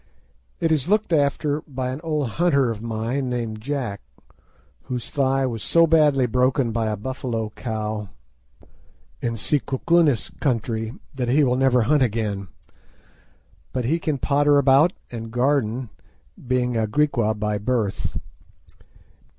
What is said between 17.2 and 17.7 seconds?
by